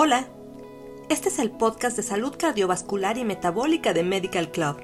[0.00, 0.28] Hola,
[1.08, 4.76] este es el podcast de salud cardiovascular y metabólica de Medical Club.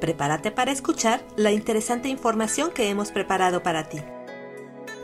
[0.00, 3.98] Prepárate para escuchar la interesante información que hemos preparado para ti.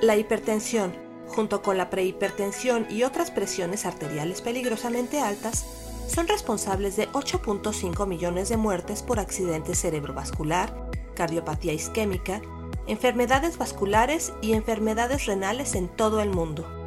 [0.01, 0.93] La hipertensión
[1.27, 5.67] junto con la prehipertensión y otras presiones arteriales peligrosamente altas,
[6.07, 12.43] son responsables de 8.5 millones de muertes por accidentes cerebrovascular, cardiopatía isquémica,
[12.87, 16.78] enfermedades vasculares y enfermedades renales en todo el mundo.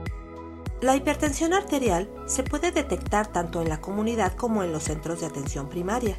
[0.82, 5.28] La hipertensión arterial se puede detectar tanto en la comunidad como en los centros de
[5.28, 6.18] atención primaria.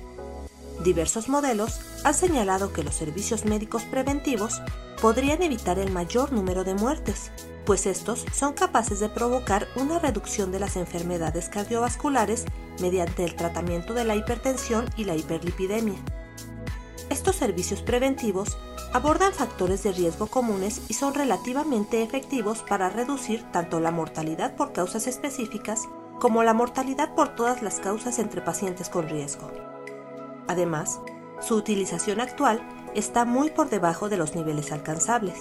[0.84, 4.62] Diversos modelos han señalado que los servicios médicos preventivos
[5.00, 7.32] podrían evitar el mayor número de muertes,
[7.66, 12.44] pues estos son capaces de provocar una reducción de las enfermedades cardiovasculares
[12.80, 15.98] mediante el tratamiento de la hipertensión y la hiperlipidemia.
[17.10, 18.56] Estos servicios preventivos
[18.92, 24.72] abordan factores de riesgo comunes y son relativamente efectivos para reducir tanto la mortalidad por
[24.72, 25.88] causas específicas
[26.20, 29.50] como la mortalidad por todas las causas entre pacientes con riesgo.
[30.46, 31.00] Además,
[31.40, 32.62] su utilización actual
[32.94, 35.38] está muy por debajo de los niveles alcanzables.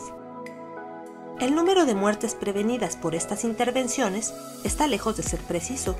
[1.39, 5.95] El número de muertes prevenidas por estas intervenciones está lejos de ser preciso,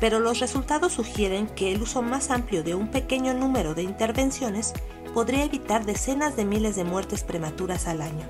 [0.00, 4.72] pero los resultados sugieren que el uso más amplio de un pequeño número de intervenciones
[5.12, 8.26] podría evitar decenas de miles de muertes prematuras al año.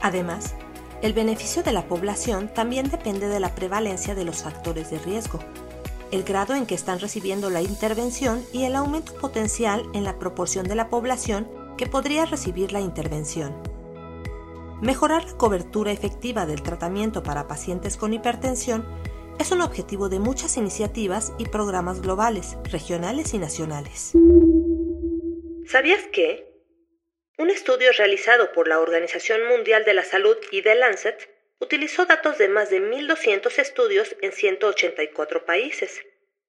[0.00, 0.54] Además,
[1.02, 5.38] el beneficio de la población también depende de la prevalencia de los factores de riesgo,
[6.10, 10.66] el grado en que están recibiendo la intervención y el aumento potencial en la proporción
[10.66, 13.54] de la población que podría recibir la intervención.
[14.82, 18.84] Mejorar la cobertura efectiva del tratamiento para pacientes con hipertensión
[19.38, 24.12] es un objetivo de muchas iniciativas y programas globales, regionales y nacionales.
[25.70, 26.48] ¿Sabías que?
[27.38, 32.38] Un estudio realizado por la Organización Mundial de la Salud y The Lancet utilizó datos
[32.38, 36.04] de más de 1.200 estudios en 184 países,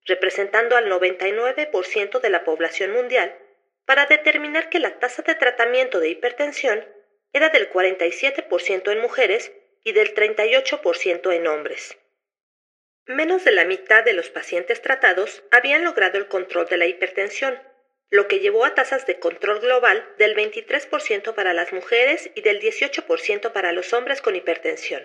[0.06, 3.38] representando al 99% de la población mundial,
[3.86, 6.84] para determinar que la tasa de tratamiento de hipertensión
[7.32, 9.52] era del 47% en mujeres
[9.84, 11.96] y del 38% en hombres.
[13.06, 17.62] Menos de la mitad de los pacientes tratados habían logrado el control de la hipertensión,
[18.12, 22.60] lo que llevó a tasas de control global del 23% para las mujeres y del
[22.60, 25.02] 18% para los hombres con hipertensión.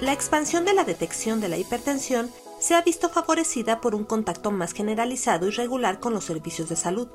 [0.00, 4.50] La expansión de la detección de la hipertensión se ha visto favorecida por un contacto
[4.50, 7.08] más generalizado y regular con los servicios de salud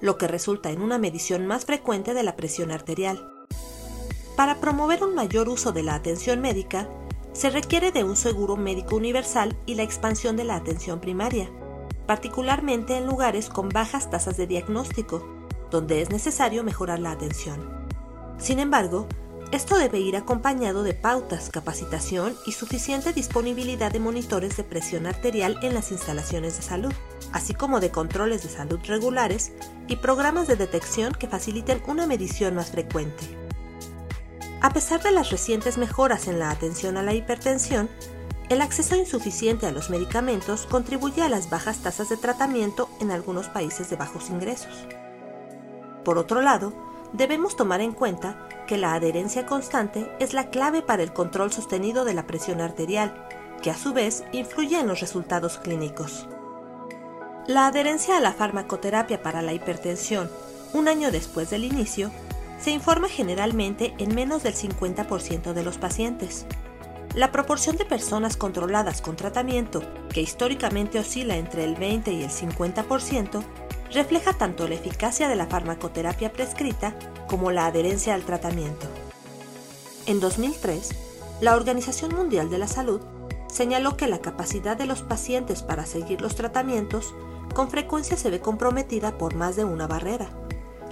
[0.00, 3.30] lo que resulta en una medición más frecuente de la presión arterial.
[4.34, 6.88] Para promover un mayor uso de la atención médica,
[7.32, 11.50] se requiere de un seguro médico universal y la expansión de la atención primaria,
[12.10, 15.24] particularmente en lugares con bajas tasas de diagnóstico,
[15.70, 17.86] donde es necesario mejorar la atención.
[18.36, 19.06] Sin embargo,
[19.52, 25.56] esto debe ir acompañado de pautas, capacitación y suficiente disponibilidad de monitores de presión arterial
[25.62, 26.92] en las instalaciones de salud,
[27.32, 29.52] así como de controles de salud regulares
[29.86, 33.22] y programas de detección que faciliten una medición más frecuente.
[34.60, 37.88] A pesar de las recientes mejoras en la atención a la hipertensión,
[38.50, 43.48] el acceso insuficiente a los medicamentos contribuye a las bajas tasas de tratamiento en algunos
[43.48, 44.88] países de bajos ingresos.
[46.04, 46.72] Por otro lado,
[47.12, 52.04] debemos tomar en cuenta que la adherencia constante es la clave para el control sostenido
[52.04, 53.24] de la presión arterial,
[53.62, 56.26] que a su vez influye en los resultados clínicos.
[57.46, 60.28] La adherencia a la farmacoterapia para la hipertensión,
[60.72, 62.10] un año después del inicio,
[62.58, 66.46] se informa generalmente en menos del 50% de los pacientes.
[67.14, 72.30] La proporción de personas controladas con tratamiento, que históricamente oscila entre el 20 y el
[72.30, 73.42] 50%,
[73.92, 76.94] refleja tanto la eficacia de la farmacoterapia prescrita
[77.26, 78.86] como la adherencia al tratamiento.
[80.06, 80.90] En 2003,
[81.40, 83.00] la Organización Mundial de la Salud
[83.48, 87.12] señaló que la capacidad de los pacientes para seguir los tratamientos
[87.54, 90.30] con frecuencia se ve comprometida por más de una barrera.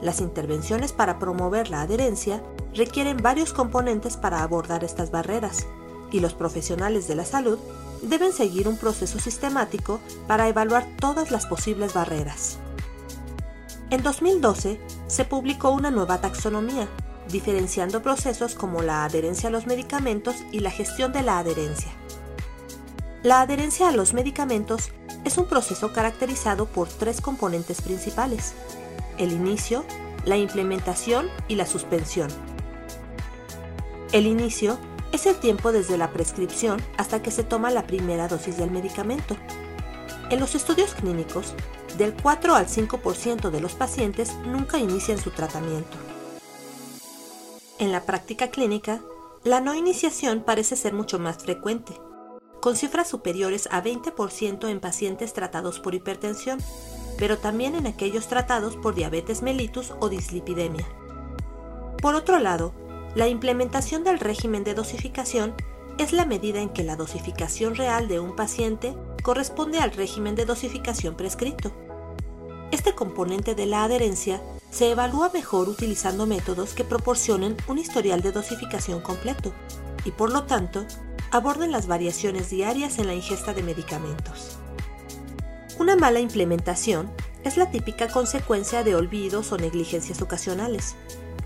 [0.02, 2.42] Las intervenciones para promover la adherencia
[2.74, 5.66] requieren varios componentes para abordar estas barreras,
[6.10, 7.58] y los profesionales de la salud
[8.02, 12.58] deben seguir un proceso sistemático para evaluar todas las posibles barreras.
[13.90, 16.88] En 2012 se publicó una nueva taxonomía,
[17.30, 21.90] diferenciando procesos como la adherencia a los medicamentos y la gestión de la adherencia.
[23.22, 24.90] La adherencia a los medicamentos
[25.24, 28.54] es un proceso caracterizado por tres componentes principales,
[29.18, 29.84] el inicio,
[30.24, 32.28] la implementación y la suspensión.
[34.12, 34.78] El inicio
[35.12, 39.36] es el tiempo desde la prescripción hasta que se toma la primera dosis del medicamento.
[40.30, 41.54] En los estudios clínicos,
[41.96, 45.96] del 4 al 5% de los pacientes nunca inician su tratamiento.
[47.78, 49.00] En la práctica clínica,
[49.44, 51.94] la no iniciación parece ser mucho más frecuente,
[52.60, 56.58] con cifras superiores a 20% en pacientes tratados por hipertensión,
[57.18, 60.86] pero también en aquellos tratados por diabetes mellitus o dislipidemia.
[62.02, 62.72] Por otro lado,
[63.18, 65.52] la implementación del régimen de dosificación
[65.98, 68.94] es la medida en que la dosificación real de un paciente
[69.24, 71.72] corresponde al régimen de dosificación prescrito.
[72.70, 78.30] Este componente de la adherencia se evalúa mejor utilizando métodos que proporcionen un historial de
[78.30, 79.52] dosificación completo
[80.04, 80.86] y por lo tanto
[81.32, 84.58] aborden las variaciones diarias en la ingesta de medicamentos.
[85.80, 87.10] Una mala implementación
[87.42, 90.94] es la típica consecuencia de olvidos o negligencias ocasionales,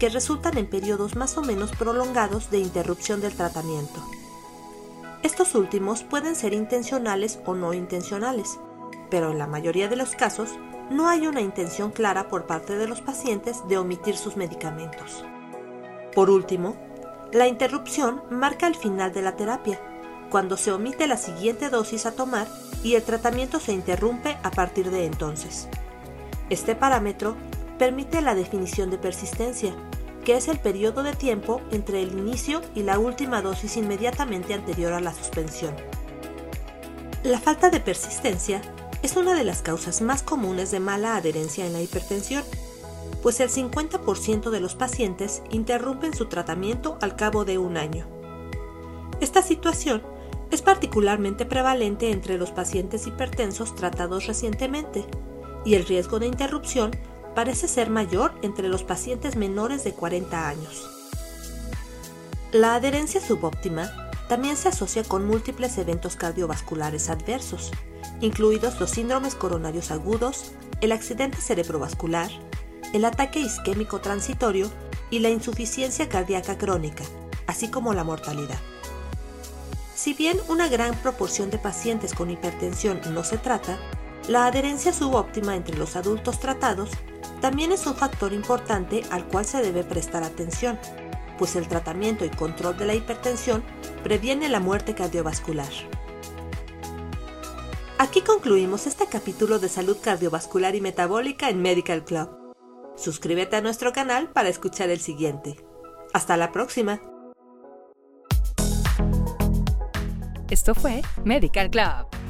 [0.02, 4.04] que resultan en periodos más o menos prolongados de interrupción del tratamiento.
[5.22, 8.58] Estos últimos pueden ser intencionales o no intencionales,
[9.12, 10.50] pero en la mayoría de los casos
[10.90, 15.24] no hay una intención clara por parte de los pacientes de omitir sus medicamentos.
[16.16, 16.74] Por último,
[17.32, 19.78] la interrupción marca el final de la terapia,
[20.30, 22.48] cuando se omite la siguiente dosis a tomar
[22.82, 25.68] y el tratamiento se interrumpe a partir de entonces.
[26.50, 27.36] Este parámetro
[27.78, 29.72] permite la definición de persistencia,
[30.24, 34.92] que es el periodo de tiempo entre el inicio y la última dosis inmediatamente anterior
[34.92, 35.74] a la suspensión.
[37.24, 38.62] La falta de persistencia
[39.02, 42.44] es una de las causas más comunes de mala adherencia en la hipertensión,
[43.22, 48.06] pues el 50% de los pacientes interrumpen su tratamiento al cabo de un año.
[49.20, 50.02] Esta situación
[50.50, 55.06] es particularmente prevalente entre los pacientes hipertensos tratados recientemente,
[55.64, 56.90] y el riesgo de interrupción
[57.34, 60.88] parece ser mayor entre los pacientes menores de 40 años.
[62.52, 63.90] La adherencia subóptima
[64.28, 67.70] también se asocia con múltiples eventos cardiovasculares adversos,
[68.20, 72.30] incluidos los síndromes coronarios agudos, el accidente cerebrovascular,
[72.92, 74.70] el ataque isquémico transitorio
[75.10, 77.04] y la insuficiencia cardíaca crónica,
[77.46, 78.58] así como la mortalidad.
[79.94, 83.78] Si bien una gran proporción de pacientes con hipertensión no se trata,
[84.28, 86.90] la adherencia subóptima entre los adultos tratados
[87.42, 90.78] también es un factor importante al cual se debe prestar atención,
[91.38, 93.64] pues el tratamiento y control de la hipertensión
[94.04, 95.68] previene la muerte cardiovascular.
[97.98, 102.30] Aquí concluimos este capítulo de salud cardiovascular y metabólica en Medical Club.
[102.96, 105.56] Suscríbete a nuestro canal para escuchar el siguiente.
[106.14, 107.00] Hasta la próxima.
[110.48, 112.21] Esto fue Medical Club